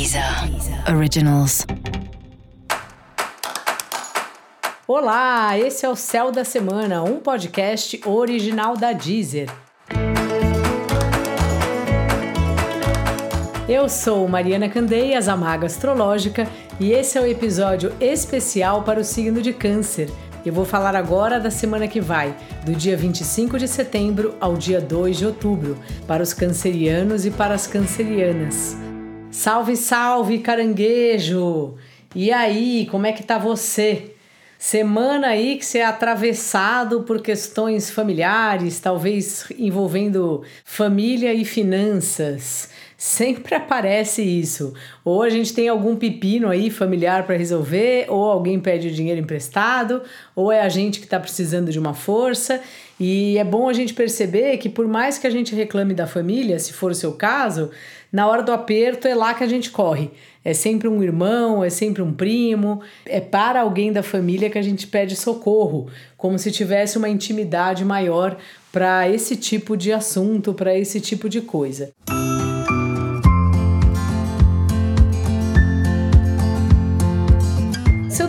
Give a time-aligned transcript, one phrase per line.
[0.00, 0.24] Deezer
[0.96, 1.66] Originals.
[4.88, 9.50] Olá, esse é o Céu da Semana, um podcast original da Deezer.
[13.68, 16.48] Eu sou Mariana Candeias, a Maga Astrológica,
[16.80, 20.10] e esse é o um episódio especial para o signo de Câncer.
[20.46, 24.80] Eu vou falar agora da semana que vai, do dia 25 de setembro ao dia
[24.80, 25.76] 2 de outubro,
[26.06, 28.89] para os cancerianos e para as cancerianas.
[29.30, 31.76] Salve, salve, caranguejo!
[32.16, 34.16] E aí, como é que tá você?
[34.58, 42.70] Semana aí que você é atravessado por questões familiares, talvez envolvendo família e finanças.
[43.02, 44.74] Sempre aparece isso.
[45.02, 49.18] Ou a gente tem algum pepino aí familiar para resolver, ou alguém pede o dinheiro
[49.18, 50.02] emprestado,
[50.36, 52.60] ou é a gente que está precisando de uma força.
[53.00, 56.58] E é bom a gente perceber que, por mais que a gente reclame da família,
[56.58, 57.70] se for o seu caso,
[58.12, 60.10] na hora do aperto é lá que a gente corre.
[60.44, 64.62] É sempre um irmão, é sempre um primo, é para alguém da família que a
[64.62, 68.36] gente pede socorro, como se tivesse uma intimidade maior
[68.70, 71.94] para esse tipo de assunto, para esse tipo de coisa.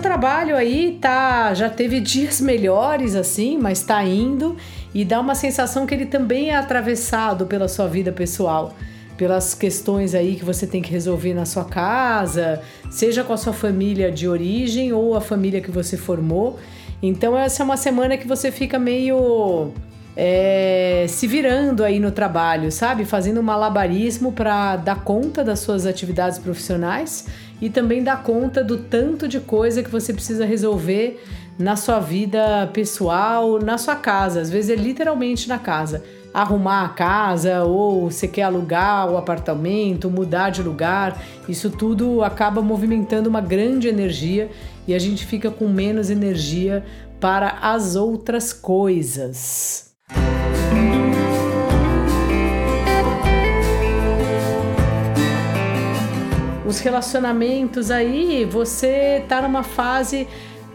[0.01, 4.57] Trabalho aí tá, já teve dias melhores assim, mas tá indo
[4.93, 8.73] e dá uma sensação que ele também é atravessado pela sua vida pessoal,
[9.15, 13.53] pelas questões aí que você tem que resolver na sua casa, seja com a sua
[13.53, 16.59] família de origem ou a família que você formou.
[17.01, 19.71] Então essa é uma semana que você fica meio
[20.15, 23.05] é, se virando aí no trabalho, sabe?
[23.05, 27.27] Fazendo um malabarismo para dar conta das suas atividades profissionais
[27.61, 31.23] e também dar conta do tanto de coisa que você precisa resolver
[31.59, 36.03] na sua vida pessoal, na sua casa, às vezes é literalmente na casa.
[36.33, 42.61] Arrumar a casa ou você quer alugar o apartamento, mudar de lugar, isso tudo acaba
[42.61, 44.49] movimentando uma grande energia
[44.87, 46.83] e a gente fica com menos energia
[47.19, 49.90] para as outras coisas.
[56.71, 60.25] Os relacionamentos aí, você tá numa fase,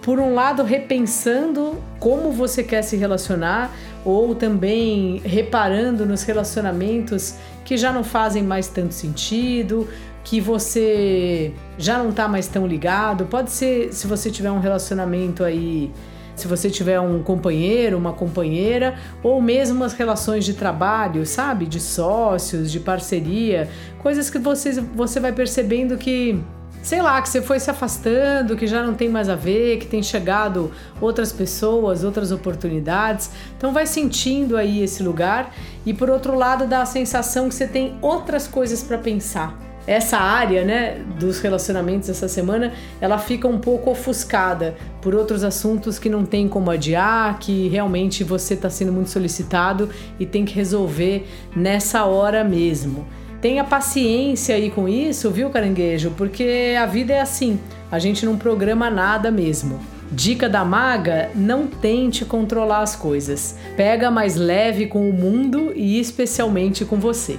[0.02, 3.74] por um lado, repensando como você quer se relacionar,
[4.04, 9.88] ou também reparando nos relacionamentos que já não fazem mais tanto sentido,
[10.22, 13.24] que você já não tá mais tão ligado.
[13.24, 15.90] Pode ser se você tiver um relacionamento aí
[16.36, 21.66] se você tiver um companheiro, uma companheira, ou mesmo as relações de trabalho, sabe?
[21.66, 26.40] De sócios, de parceria, coisas que você, você vai percebendo que
[26.82, 29.88] sei lá, que você foi se afastando, que já não tem mais a ver, que
[29.88, 30.70] tem chegado
[31.00, 33.28] outras pessoas, outras oportunidades.
[33.58, 35.52] Então vai sentindo aí esse lugar
[35.84, 40.18] e por outro lado dá a sensação que você tem outras coisas para pensar essa
[40.18, 46.08] área, né, dos relacionamentos essa semana, ela fica um pouco ofuscada por outros assuntos que
[46.08, 49.88] não tem como adiar, que realmente você está sendo muito solicitado
[50.18, 53.06] e tem que resolver nessa hora mesmo.
[53.40, 56.10] Tenha paciência aí com isso, viu, caranguejo?
[56.16, 57.60] Porque a vida é assim,
[57.92, 59.78] a gente não programa nada mesmo.
[60.10, 63.56] Dica da maga: não tente controlar as coisas.
[63.76, 67.38] Pega mais leve com o mundo e especialmente com você.